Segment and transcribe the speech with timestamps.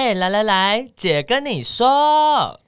[0.00, 2.60] 哎，来来来，姐跟你说，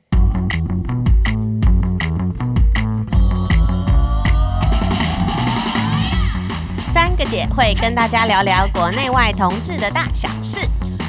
[6.93, 10.67] 三个姐会跟大家聊聊国内外同志的大小事。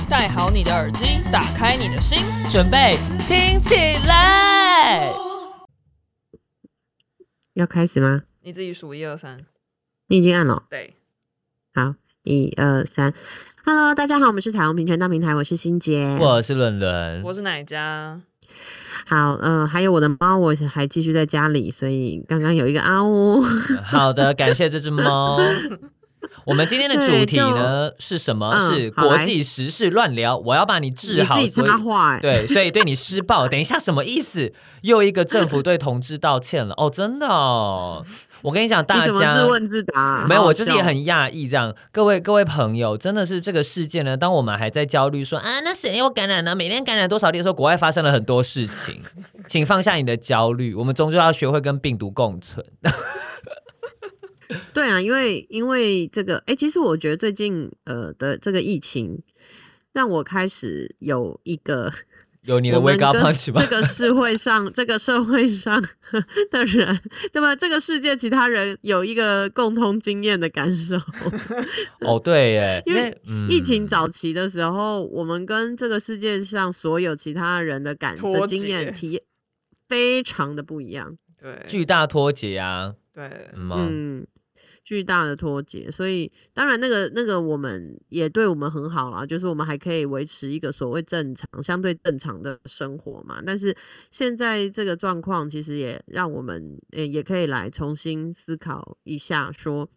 [0.07, 2.19] 戴好你的耳机，打开你的心，
[2.51, 3.73] 准备听起
[4.07, 5.11] 来。
[7.53, 8.21] 要开始吗？
[8.41, 9.43] 你自己数一二三。
[10.05, 10.65] 你已经按了。
[10.69, 10.93] 对。
[11.73, 13.13] 好，一二三。
[13.65, 18.21] Hello，大家好，我们是彩虹平权大平台，我是欣杰，我是伦伦，我是奶家。
[19.07, 23.41] 好，嗯、呃，还有我的猫，我还继续在家里，所以刚刚有一个啊呜。
[23.83, 25.39] 好的，感谢这只猫。
[26.45, 28.51] 我们今天的主题呢是什么？
[28.53, 30.37] 嗯、是国际时事乱聊。
[30.37, 31.69] 我要把你治好，所以
[32.21, 33.47] 对，所以对你施暴。
[33.49, 34.51] 等一下，什么意思？
[34.81, 36.73] 又一个政府对同志道歉了？
[36.77, 38.03] 哦，真的哦。
[38.41, 41.47] 我跟你讲，大家自问自答，没有，我就是也很讶异。
[41.47, 44.17] 这样，各位各位朋友，真的是这个事件呢。
[44.17, 46.55] 当我们还在焦虑说啊，那谁又感染了？
[46.55, 49.01] 每天感染多少例的时候，国外发生了很多事情，
[49.47, 50.73] 请放下你的焦虑。
[50.73, 52.65] 我们终究要学会跟病毒共存。
[54.73, 59.21] 对啊，因为因为这个，哎，其实我觉得最近呃的这个疫情，
[59.93, 61.91] 让我开始有一个
[62.43, 63.61] 有你的 wake up punch 吗？
[63.63, 65.81] 这个社会上，这个社会上
[66.49, 66.99] 的人，
[67.31, 67.55] 对吧？
[67.55, 70.95] 这个世界其他人有一个共通经验的感受。
[71.99, 73.15] 哦，对耶，因为
[73.47, 79.21] 疫情早期的时候，嗯、我们跟这个世界上所有其他人的感的经验体验
[79.87, 84.25] 非常的不一样，对，巨大脱节啊，对，嗯。
[84.83, 93.41] 巨大的脱节，所以当然那个那个我们也对我们很好啦，就是我们还可以维持一个所谓正常、相对正常的生活嘛。
[93.45, 93.75] 但是
[94.09, 99.87] 现在这个状况，其实也让我们呃也可以来重新思考一下，说，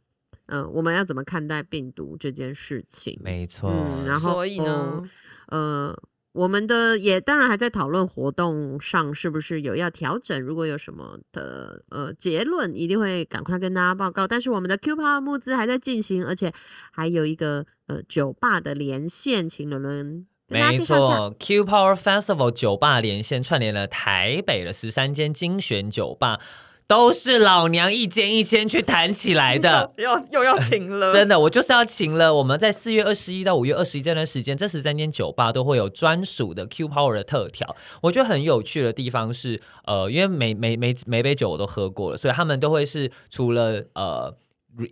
[0.47, 3.19] 嗯、呃，我们要怎么看待病毒这件事情？
[3.23, 5.03] 没错，嗯、然后所以呢，
[5.49, 5.99] 呃。
[6.35, 14.27] 我们的也当然还在讨论活动上是不是有要调整，如果有什么的呃结论，一定会赶快跟大家报告。
[14.27, 16.53] 但是我们的 Q Power 募资还在进行，而且
[16.91, 20.27] 还有一个呃酒吧的连线，请伦伦。
[20.49, 26.41] 没错，Q Power Festival 酒吧连线串联了台北的十三间精选酒吧。
[26.87, 32.34] 都是老娘一间一间去谈起来的， 要又要请了， 真的，我就是要请了。
[32.34, 37.75] 我们在四月二十一到五月二十一这段时间，这十三间酒吧都会有专属的 Q Power 的特调。
[38.03, 44.34] 我觉得很有趣的地方是，呃，因为每每每每杯酒我都喝过了，所以他们都会是除了呃。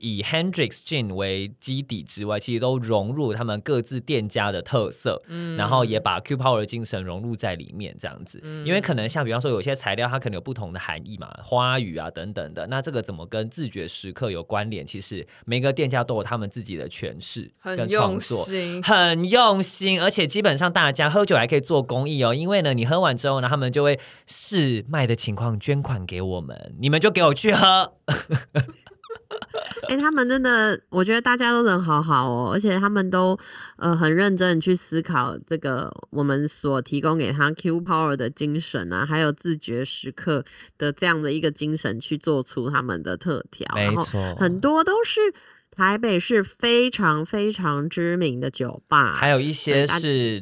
[0.00, 8.40] 以 Hendrix Gin 为基底之外，其实都融入他们各自店家的特色，嗯，然后也把 Q Power 的精神融入在里面，这样子。
[8.42, 14.86] 嗯，因为可能像比方说有些材料它可能有不同的含义嘛，花语啊等等的，那这个怎么跟自觉时刻有关联？
[14.86, 27.94] 其实每个店家都有他们自己的诠释跟创作，很用心，很用心，而且基本上大家喝酒还可以做公益哦，因为呢，你喝完之后呢，他们就会视卖的情况捐款给我们，你们就给我去喝。
[29.88, 33.38] 哎、欸，他们真的，我觉得大家都人好好哦，而且他们都
[33.76, 40.44] 呃很认真去思考这个我们所提供给他 Q Power 的精神啊，还有自觉时刻
[40.78, 45.20] 的这样的一个精神去做出他们的特调，没错，然后很多都是
[45.74, 50.40] 台北是非常非常知名的酒吧，还有一些是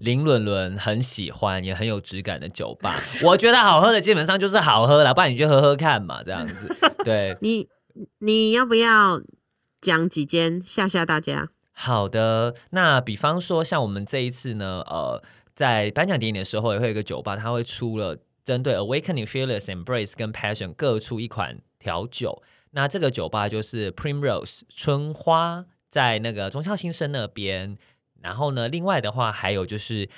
[0.00, 6.74] 林伦伦很喜欢也很有质感的酒吧， 我觉得好喝的基本上就是好喝了，不然你去喝喝看嘛，这样子，
[7.04, 7.68] 对你。
[8.18, 9.20] 你要不要
[9.80, 11.50] 讲几间吓吓大家？
[11.72, 15.22] 好的，那比方说像我们这一次呢，呃，
[15.54, 22.42] 在颁奖典礼的时候也会有一个酒吧，它会出了针对 Awakening、Fearless、Embrace 跟 Passion 各出一款调酒。
[22.72, 27.78] 那这个酒吧就是 Primrose 春花，在那个忠孝新生那边。
[28.20, 30.08] 然后呢，另外的话还有就是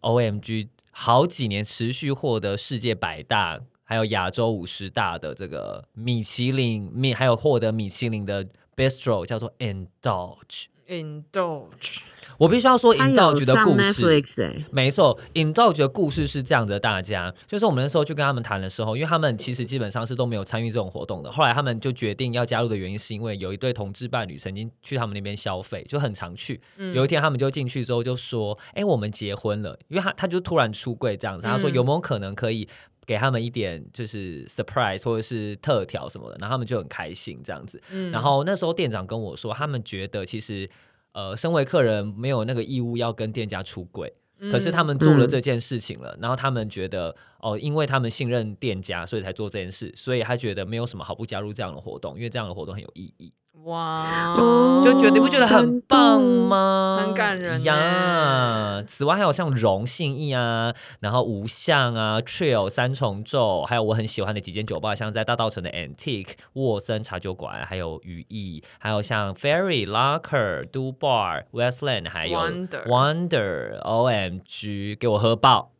[0.00, 3.60] OMG 好几年持续获得世界百大。
[3.84, 11.98] 还有亚洲五十大的这个米其林米，还有获得米其林的 Bistro 叫做 Indulge Indulge。
[12.38, 16.80] 我必须要说 Indulge 的故事，欸、没错，Indulge 的故事是这样的。
[16.80, 21.30] 大家就是我们那时候去跟他们谈的时候，因为他们其实基本上是都没有参与这种活动的。
[21.30, 26.60] 后来他们就决定要加入的原因，是因为有一对同志伴侣曾经去他们那边消费，就很常去。
[26.78, 32.68] 嗯、有一天他们就进去之后就说：“哎、欸，我们结婚了。”因为他他就突然出柜这样子，他说有没有可能可以？
[33.04, 37.82] 给他们一点就是 surprise 或者是特调什么的，然后他们就很开心这样子。
[37.90, 40.68] 嗯、然后那时候店长跟我说，他们觉得其实
[41.12, 53.32] 呃，身为客人没有那个义务要跟店家出柜，嗯、可是他们做了这件事情了，嗯、然后他们觉得哦，因为他们信任店家，所以才做这件事，所以他觉得没有什么好不加入这样的活动，因为这样的活动很有意义。
[53.64, 54.34] 哇，
[54.82, 56.98] 就觉得你不觉得很棒吗？
[57.00, 58.82] 很感人呀。
[58.86, 75.70] 此外还有像荣信义啊，然后无相啊，Trill 三重奏，还有我很喜欢的几间酒吧，像在大道城的 Antique 沃森茶酒馆，还有羽翼，还有像 Ferry Locker Do Bar Westland，还有 Wonder Wonder OMG，给我喝爆。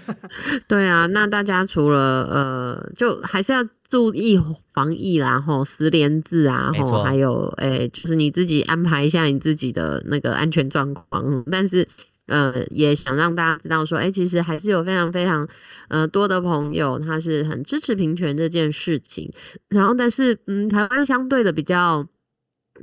[0.66, 3.62] 对啊，那大家除了呃，就还是要。
[3.90, 4.40] 注意
[4.72, 11.44] 防疫啦，吼，十连制啊，吼，还有，诶、欸，就是你自己安排一下你自己的那个安全状况。
[11.50, 11.86] 但是，
[12.26, 15.48] 呃，也想让大家知道说，诶、欸，其实还是有非常非常，
[15.88, 19.30] 呃，多的朋友他是很支持平权这件事情。
[19.68, 22.06] 然后，但是，嗯，台湾相对的比较。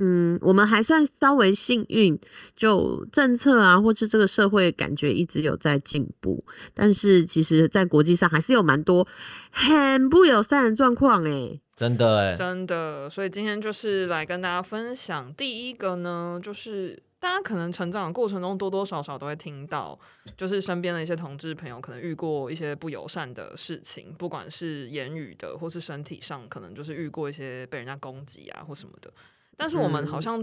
[0.00, 2.18] 嗯，我们还算稍微幸运，
[2.54, 9.06] 就政策啊，或是这个社会感觉一直有在进步，但是其实，在国际上还是有蛮多
[9.50, 15.32] 很不友善的状况哎，真的哎，真的，所以今天就是来跟大家分享。
[15.34, 19.98] 第一个呢，就是大家可能成长的过程中多多少少都会听到，
[20.36, 29.12] 就是身边的一些同志朋友可能遇过一些不友善的事情，不管是言语的，或是身体上，可能就是遇过一些被人家攻击啊或什么的。
[29.58, 30.42] 但是我们好像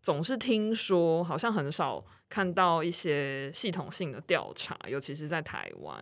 [0.00, 5.98] 总是听说，好像很少看到一些系统性的调查，尤其是在台湾。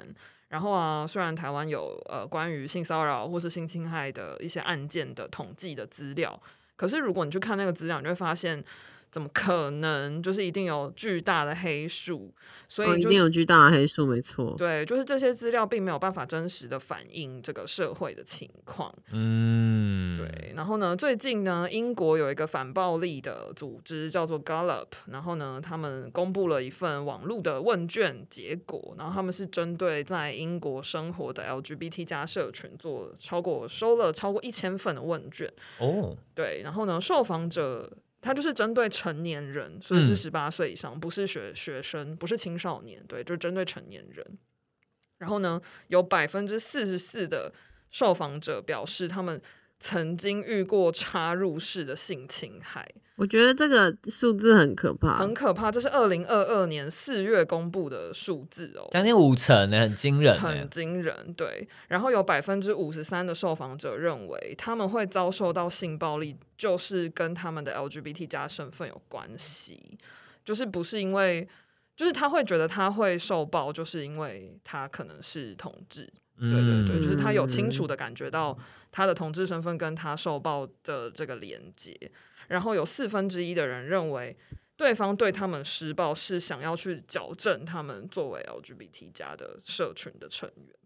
[0.48, 6.38] 然后啊，虽然台湾有呃关于性骚扰或是性侵害的一些案件的统计的资料，
[6.76, 8.62] 可是如果你去看那个资料，你就会发现。
[9.10, 10.22] 怎么可能？
[10.22, 12.32] 就是一定有巨大的黑数，
[12.68, 14.54] 所以、就是哦、一定有巨大的黑数，没错。
[14.58, 18.94] 对，就是这些资料并没有办法真实的反映这个社会的情况。
[19.12, 20.52] 嗯，对。
[20.54, 35.50] 然后呢，最近呢，英国有一个反暴力的组织叫做 Gallup，然后呢，他们公布了一份网络的问卷结果，然后他们是针对在英国生活的 LGBT 加社群做超过收了超过一千份的问卷。
[35.78, 36.62] 哦，对。
[36.62, 37.90] 然后呢，受访者。
[38.20, 44.38] 他就是针对成年人，所以是十八岁以上，嗯、不是学学生，不是青少年，对，就针对成年人。
[45.18, 47.52] 然后呢，有百分之四十四的
[47.90, 49.40] 受访者表示，他们
[49.80, 52.88] 曾经遇过插入式的性侵害。
[53.16, 55.72] 我觉得这个数字很可怕，很可怕。
[55.72, 61.34] 这是二零二二年四月公布的数字哦，将近五成呢，很惊人，很惊人。
[61.34, 69.98] 对，然后有百分之五十三的受访者认为他们会遭受到性暴力，就是跟他们的 LGBT 加身份有关系，
[70.44, 71.48] 就是不是因为，
[71.96, 76.08] 就是他会觉得他会受暴，就是因为他可能是同志。
[76.40, 78.56] 对对对，就是他有清楚的感觉到
[78.90, 81.96] 他的同志身份跟他受暴的这个连接。
[82.48, 84.36] 然后有四分之一的人认为，
[84.76, 90.77] 对方对他们施暴是想要去矫正他们作为 LGBT 家的社群的成员。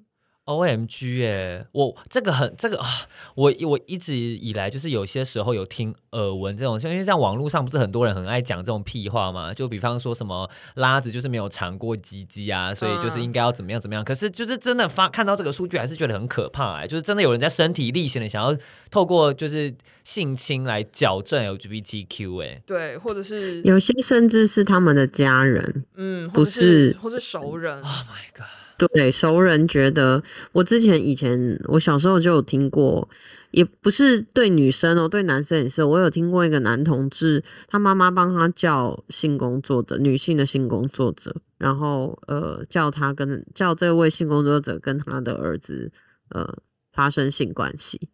[0.45, 2.89] O M G 哎，我这个很这个啊，
[3.37, 14.05] 我我一直以来就是有些时候有听耳闻这种，因为像网络上不是很多人很爱讲这种屁话嘛，就比方说什么拉子就是没有尝过鸡鸡啊，所以就是应该要怎么样怎么样。
[14.05, 18.57] 可是就是真的发看到这个数据，还是觉得很可怕哎，就是真的有人在身体力行的想要
[18.91, 19.73] 透过就是
[20.03, 27.77] 性侵来矫正 L G B T Q 哎，对，或者是有些甚至是他们的家人，嗯，不是，或是熟人。
[27.77, 28.47] Oh my god！
[28.79, 30.23] 对，熟人觉得，
[30.53, 33.09] 我之前以前我小时候就有听过，
[33.51, 35.85] 也不是对女生哦，对男生也是。
[35.85, 45.93] 我有听过一个男同志，他妈妈帮他叫性工作者，女性的性工作者，然后呃叫他跟叫这位性工作者跟他的儿子
[46.31, 46.59] 呃
[46.93, 48.09] 发生性关系，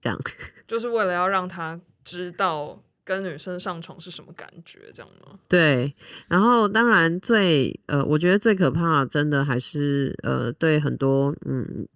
[0.00, 0.20] 这样
[0.68, 2.82] 就是为了要让他知道。
[3.10, 4.78] 跟女生上床是什么感觉？
[4.94, 5.36] 这样吗？
[5.48, 5.92] 对，
[6.28, 11.88] 然后当然最呃，我觉得最可怕，真的还是呃，对很多嗯，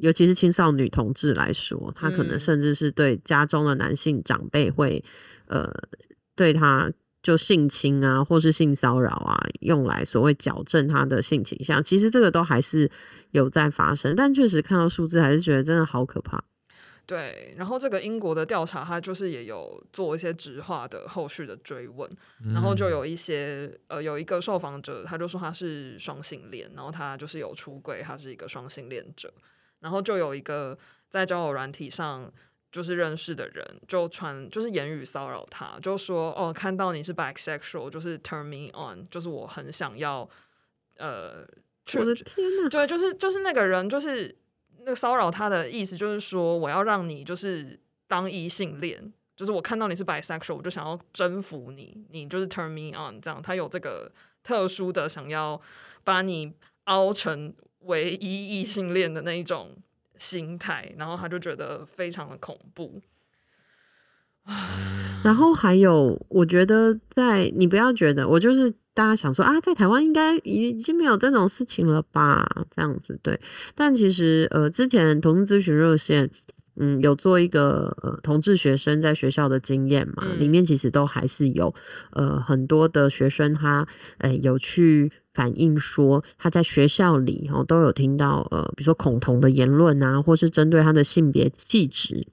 [0.00, 5.04] 尤其是青少女同志来说，他可能甚至是对家中的男性长辈会、
[5.48, 5.74] 嗯、呃，
[6.34, 6.90] 对他
[7.22, 11.84] 就性侵啊，或是性骚扰啊，用来所谓矫正他的性倾向。
[11.84, 12.90] 其实这个都还是
[13.32, 16.42] 有在发生，但确实看到数字，还是觉得真的好可怕。
[17.04, 22.08] 对，然后这个英国的调查，他就是也有做一些直化的后续的追问，
[22.54, 29.32] 然后就有一些呃，有一个受访者，他就说他是双性恋，然后他就是有出轨，他是一个双性恋者，
[29.80, 30.78] 然后就有一个
[31.08, 32.32] 在交友软体上
[32.70, 40.26] 就是认识的人，就传就是言语骚扰他，就说哦，看到你是 bisexual，就是 turn me on，就是我很想要
[40.98, 41.44] 呃，
[41.98, 44.34] 我的天呐，对，就是就是那个人就是。
[44.84, 53.40] 那个骚扰他的意思就是说，我要让你就是当异性恋，就是我看到你是 bisexual，我就想要征服你，你就是 turn me on 这样。
[53.40, 54.10] 他有这个
[54.42, 55.60] 特殊的想要
[56.02, 56.52] 把你
[56.84, 59.76] 凹成唯一异性恋的那一种
[60.16, 63.00] 心态，然后他就觉得非常的恐怖。
[65.22, 72.46] 然后还有，我觉得在你不要觉得，我就是大家想说啊，在台湾应该已经没有这种事情了吧？
[72.76, 73.40] 这样子对。
[73.74, 76.30] 但其实呃，之前同志咨询热线，
[76.76, 81.74] 嗯，有做一个呃同志学生在学校的经验嘛，嗯、里面其实都还是有
[82.10, 83.86] 呃很多的学生他
[84.18, 92.26] 呃有去反映说他在学校里哦都有听到呃比如说恐同的言论啊，或是针对他的性别气质。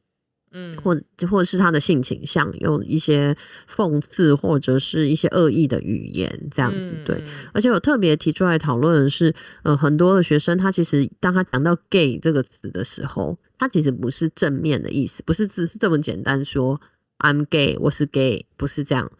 [0.51, 3.35] 嗯，或或者是他的性倾向，用一些
[3.73, 7.23] 讽刺或者是一些恶意的语言，这样子对。
[7.53, 16.81] 而且我特别提出来讨论的是，呃，很多的学生他其实当他讲到 “gay” 这个词的时候，他其实不是正面的意思，不是只是这么简单说
[17.19, 19.11] “I'm gay”，我是 gay，不是这样，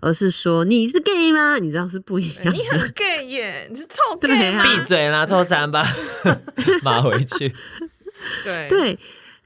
[0.00, 1.58] 而是说你是 gay 吗？
[1.58, 4.64] 你知道是不一样的，你很 gay 耶，你是臭 gay 啊！
[4.64, 5.84] 闭嘴啦，臭三八，
[6.82, 7.54] 骂回去。
[8.42, 8.98] 对 对。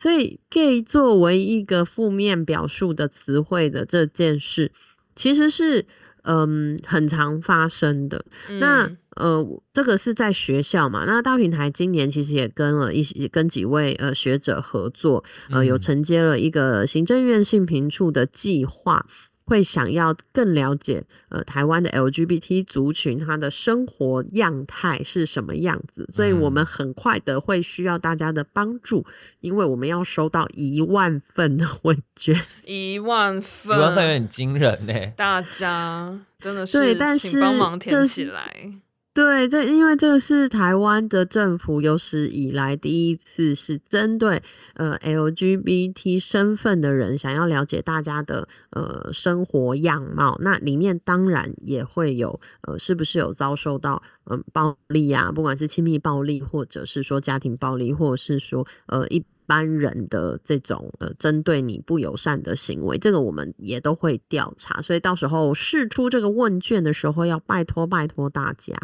[0.02, 4.72] 所以，gay 作为一个负面表述的词汇的这件事，
[5.14, 5.86] 其实是
[6.22, 8.24] 嗯很常发生的。
[8.48, 11.04] 嗯、那呃，这个是在学校嘛？
[11.06, 19.06] 那大平台今年其实也跟了一些跟几位呃学者合作，呃，有承接了一个行政院性平处的计划。
[19.44, 29.04] 会想要更了解呃台湾的 LGBT 族群他的生活样态是什么样子，所以我们很快的会需要大家的帮助，
[29.40, 38.72] 因为我们要收到一万份的问卷，一万份，一万份有点惊人呢，大家真的是对，但是请帮忙填起来。
[39.14, 44.42] 对，这因为这个是台湾的政府有史以来第一次是针对
[44.72, 59.22] 呃 LGBT 身份的人想要了解大家的呃生活样貌，那里面当然也会有呃是不是有遭受到嗯、暴力啊，不管是亲密暴力，或者是说家庭暴力，或者是说呃一。
[59.46, 68.74] 班人的这种呃针对你不友善的行为，这个我们也都会调查，所以到时候试出这个问卷的时候，要拜托拜托大家。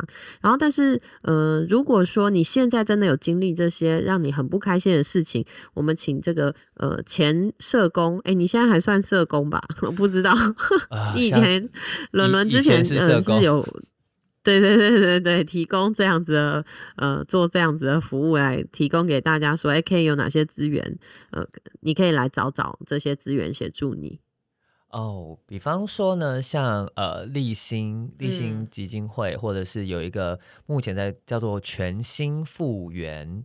[0.41, 9.63] 然后，但是呃，如果说你现在真的有经历这些让你很不开心的事情，我们请这个呃前社工，哎，你现在还算社工吧？
[9.83, 10.35] 我不知道，
[10.91, 11.69] 呃、以前
[12.11, 13.67] 伦伦之前呃是有。
[14.43, 16.65] 对对对对对，提供这样子的
[16.97, 20.99] 呃，做这样子的服务来提供给大家说，哎，可以有哪些资源？
[21.31, 21.47] 呃，
[21.81, 24.21] 你可以来找找这些资源协助你。
[24.91, 33.45] 哦，比方说呢，像呃立新立新基金会，嗯、或者是有一个目前在叫做全新复原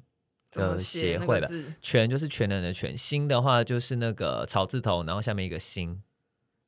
[0.51, 1.50] 的协会吧。
[1.81, 6.01] 全就是全能的全，新的话就是那个草字头，然后下面一个心，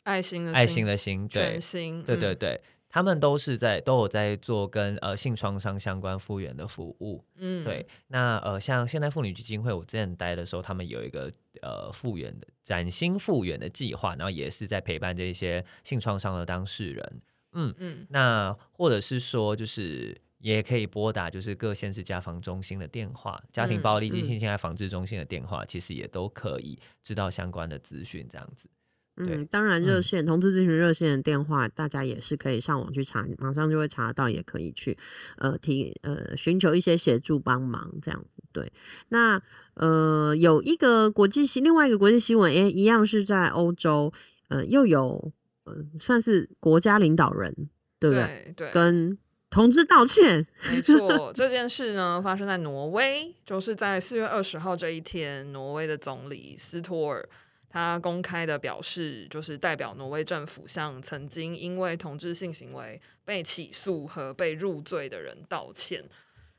[0.03, 2.59] 爱心的爱心的心，对，全心，对对对。
[2.95, 7.85] 嗯他们都是在都有在做跟呃性创伤相关复原的服务，嗯，对。
[8.07, 11.29] 那呃，像现代妇女基金会，我之前待的时候，他们有一个
[11.61, 17.21] 呃复原的崭新复原的计划，然后也是在陪伴这些性创伤的当事人，
[17.51, 18.07] 嗯嗯。
[18.09, 28.69] 那或者是说，就是也可以拨打就是各县市家防中心的电话，家庭暴力及性侵害防治中心的电话，嗯嗯、其实也都可以知道相关的资讯，这样子。
[29.17, 34.97] 嗯，当然热线、嗯、同志咨询热线的电话，大家也是可以上网去查，马上就会查到，也可以去
[35.37, 38.43] 呃提呃寻求一些协助帮忙这样子。
[38.51, 38.73] 对，
[39.07, 39.41] 那
[39.75, 44.11] 呃有一个国际新，另外一个国际新闻，哎，一样是在欧洲，
[44.49, 45.31] 呃又有
[45.63, 47.69] 呃算是国家领导人
[47.99, 48.53] 对不对？
[48.57, 49.17] 对，对跟
[49.49, 50.45] 同志道歉。
[50.69, 57.29] 没错，这件事呢发生在挪威，就是在四月二十号这一天，挪威的总理斯托尔。
[57.75, 66.01] 他公开的表示，就是代表挪威政府向曾经因为同志性行为被起诉和被入罪的人道歉。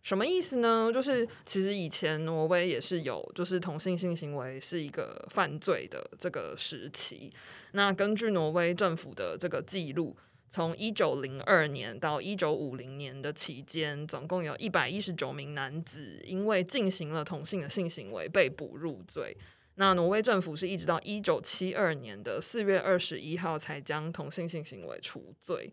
[0.03, 0.91] 什么意思呢？
[0.93, 7.33] 就是其实以前挪威也是有，就是同性性行为是一个犯罪的这个时期。
[7.73, 10.15] 那根据挪威政府的这个记录，
[10.51, 19.35] 从一九零二年到一九五零年的期间，总共有一百一十九名男子因为进行了同性的性行为被捕入罪。
[19.79, 25.73] 那挪威政府是一直到一九七二年的四月二十一号才将同性性行为除罪。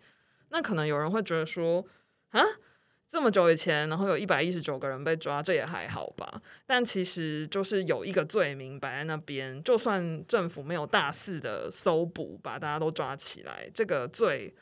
[0.50, 1.86] 那可能有人会觉得说，
[2.32, 2.44] 啊，
[3.08, 6.42] 这么久以前，然后有一百一十九个人被抓，这也还好吧？
[6.66, 14.54] 但其实就是有一个罪名摆在那边，就算政府没有大肆的搜捕，把大家都抓起来，这个罪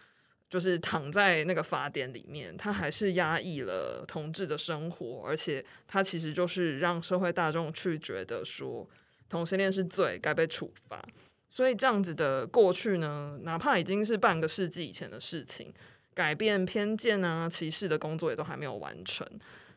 [0.48, 8.88] 就是躺在那个法典里面，它还是压抑了同志的生活，而且它其实就是让社会大众去觉得说。
[9.32, 11.02] 同性恋是罪，该被处罚。
[11.50, 15.74] 所以这样子的过去呢，哪怕已经是半个世纪以前的事情，
[16.14, 19.26] 改变偏见啊、歧视的工作也都还没有完成。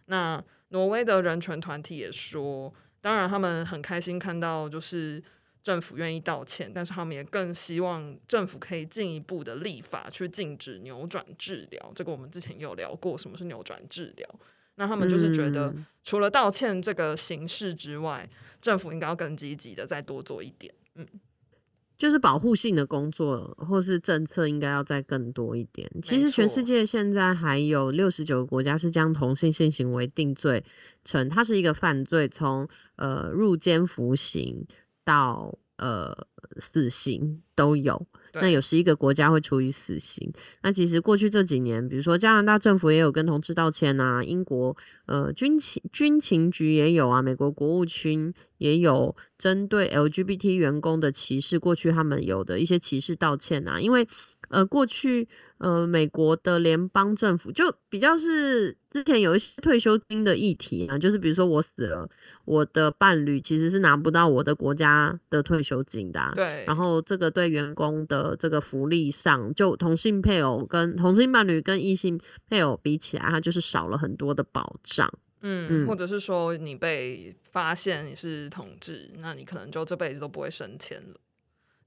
[0.06, 5.22] 那挪威的人权团体也说，当然他们很开心看到，就是
[5.62, 11.92] 政府愿意道歉，但是他们也更希望政府可以进一步的立法去禁止扭转治疗。
[11.94, 14.28] 这个我们之前有聊过，什么是扭转治疗？
[14.76, 20.74] 那他们就是觉得，除了道歉这个形式之外，嗯、政府应该要更积极的再多做一点。
[20.94, 21.06] 嗯，
[21.96, 25.90] 就是保护性的工作或是政策应该要再更多一点。
[26.02, 30.64] 其实全世界现在还有六十九个国家是将同性性行为定罪
[31.04, 34.66] 成它是一个犯罪，从呃入监服刑。
[35.06, 36.16] 到呃
[36.58, 40.32] 死刑都有，那有十一个国家会处以死刑。
[40.62, 54.06] 那其实过去这几年，比如说加拿大政府也有跟同志道歉啊，英国呃军情军情局也有啊，美国国务卿也有针对 LGBT 员工的歧视，过去他们有的一些歧视道歉啊，因为。
[54.50, 62.08] 呃，过去呃，美国的联邦政府就比较是之前有一些退休金的议题啊，就是比如说我死了，
[62.44, 66.33] 我的伴侣其实是拿不到我的国家的退休金的啊。
[66.34, 66.64] 对。
[66.66, 75.12] 然后这个对员工的这个福利上，就同性配偶跟同性伴侣跟异性配偶比起来，它就是少了很多的保障。
[75.42, 81.16] 嗯，或者是说你被发现你是同志，那你可能就这辈子都不会升迁了，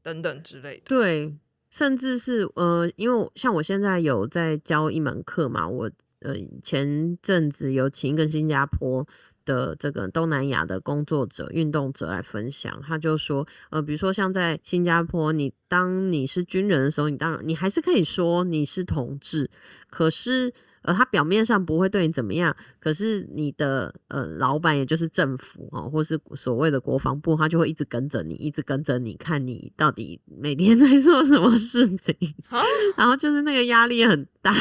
[0.02, 0.84] 等等之类的。
[0.86, 1.36] 对。
[1.70, 9.06] 甚至是呃，因为像我现在有在教一门课嘛，我呃前阵子有请一个新加坡
[9.48, 19.50] 的这个东南亚的工作者、运动者来分享，他就说，呃，比如说像在新加坡，你当你是军人的时候，你当然你还是可以说你是同志，
[19.90, 20.54] 可是。
[20.84, 32.16] 呃，他表面上不会对你怎么样，可是你的呃老板，也就是政府哦，或是所谓的国防部，他就会一直跟着你，一直跟着你，看你到底每天 在做什么事情，
[32.96, 34.54] 然后就是那个压力很大，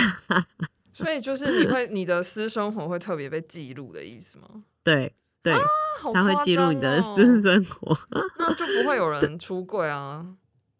[0.93, 4.65] 所以就是你会你的私生活会特别被记录的意思吗？
[4.87, 5.13] 对
[5.43, 5.61] 对，啊
[6.05, 7.99] 哦、他会记录你的私生活，
[8.39, 10.25] 那就不会有人出柜啊。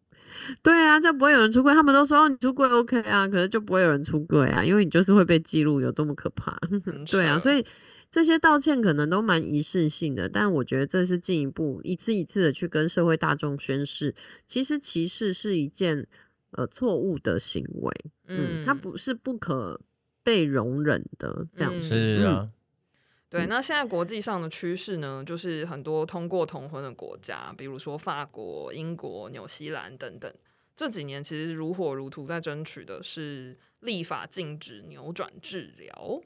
[0.63, 1.73] 对啊，就不会有人出柜。
[1.73, 6.57] 他们都说你出柜 OK 啊，可是就不会有人出柜啊，因为你就是会被记录，有多么可怕。
[7.11, 7.65] 对啊，所以
[8.09, 16.07] 这些道歉可能都蛮仪式性的，但我觉得这是进一步一次一次的去跟社会大众宣示，其实歧视是一件
[16.51, 17.93] 呃错误的行为，
[18.27, 19.81] 嗯，它不是不可
[20.23, 21.87] 被容忍的这样子。
[21.89, 22.43] 是啊。
[22.43, 22.51] 嗯
[23.29, 30.33] 对，那现在国际上的趋势呢，就是很多通过同婚的国家，比如说法国、英国、纽西兰等等，
[30.75, 36.21] 这几年其实如火如荼在争取的是立法禁止扭转治疗。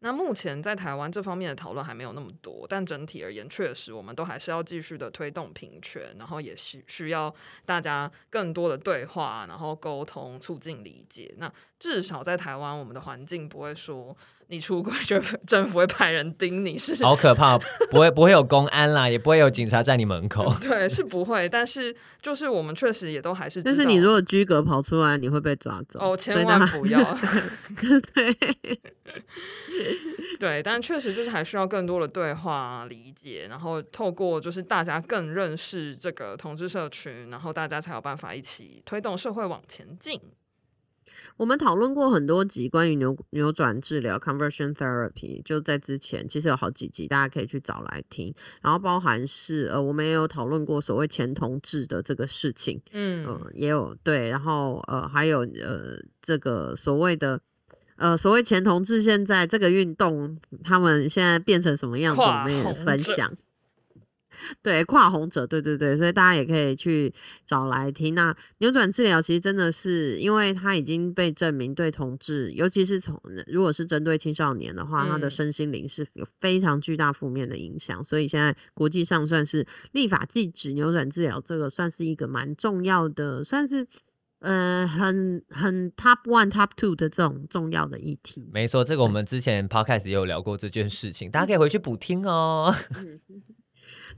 [0.00, 11.34] 那目前在台湾这方面的讨论还没有那么多，但整体而言，确实我们都还是要继续的推动平权，然后也需需要大家更多的对话，然后沟通，促进理解。
[11.38, 11.50] 那
[11.84, 14.16] 至少在台湾，我们的环境不会说
[14.46, 17.58] 你出轨就 政府会派人盯你，是好可怕，
[17.90, 20.50] 不会不会有公安啦，也不会有警察在你门口。
[20.66, 23.62] 对，是不会，但是就是我们确实也都还是。
[23.62, 26.00] 但是你如果居格跑出来，你会被抓走。
[26.00, 27.02] 哦，千万不要。
[28.14, 28.80] 对。
[30.40, 40.18] 对，但确实就是还需要更多的对话、理解，然后透过就是大家更认识这个同志社群，然后大家才有办法一起推动社会往前进。
[41.36, 48.34] 我们讨论过很多集关于扭扭转治疗 （conversion therapy），就在之前其实有好几集，大家可以去找来听。
[48.62, 57.40] 然后包含是呃，我们也有讨论过所谓前同志的这个事情，嗯、呃，也有对，然后呃，还有呃，这个所谓的。
[57.96, 62.20] 呃，所谓前同志，现在这个运动，他们现在变成什么样子？
[62.20, 63.32] 我们也分享。
[64.62, 67.12] 对，跨红者，对对对，所以大家也可以去
[67.46, 68.14] 找来听。
[68.14, 78.00] 那扭转治疗其实真的是，因为它已经被证明对同志，尤其是从如果是针对青少年的话，他的身心灵是有非常巨大负面的影响。
[78.00, 83.86] 嗯、所以现在国际上算是立法禁止扭转治疗，这个算是一个蛮重要的，算是。
[84.40, 92.70] 呃，很很 top one top two 的这种重要的议题，没错，这个我们之前 podcast 也有聊过这件事情，大家可以回去补听哦。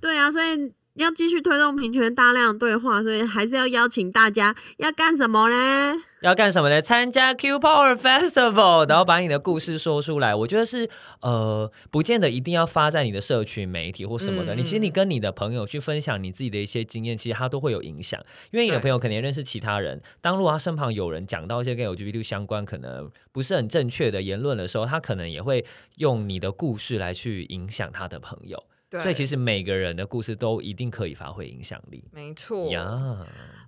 [0.01, 0.73] 对啊，所以。
[0.97, 5.95] 要继续推动平权大量对话，所以还是要邀请大家要干什么呢？
[6.23, 6.81] 要干什么呢？
[6.81, 10.35] 参加 Q Power Festival，然后把你的故事说出来。
[10.35, 10.89] 我觉得是
[11.21, 14.55] 呃，不见得一定要发在你的社群媒体或什么的。
[14.55, 18.19] 嗯、你其实你跟你的朋友去分享你自己的一些经验，其实他都会有影响。
[18.51, 28.65] 因为你的朋友肯定认识其他人，对当如果他身旁有人讲到一些跟 LGBT 相关可能不是很正确的言论的时候，他可能也会用你的故事来去影响他的朋友。
[28.97, 32.03] 对，所以其实每个人的故事都一定可以发挥影响力。
[32.13, 33.27] 没错呀。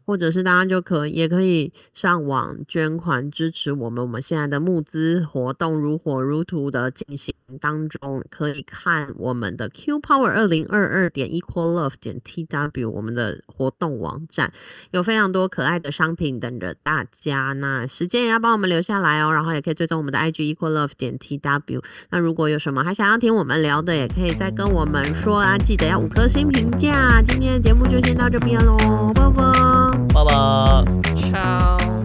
[0.09, 14.51] 或者是大家就可以也可以上网捐款支持我们，我们现在的募资活动如火如荼的进行当中，可以看我们的 Q Power 二零二二点 Equal Love 点 T W 我们的活动网站，
[14.93, 17.53] 有非常多可爱的商品等着大家。
[17.53, 21.83] 那时间也要帮我们留下来哦，然后也可以追踪我们的 IG Equal Love 点 T W。
[22.09, 27.21] 那如果有什么还想要听我们聊的，也可以再跟我们说啊，记得要五颗星评价。
[27.21, 29.98] 今天的节目就先到这边喽，拜拜。
[30.07, 31.98] 拜拜。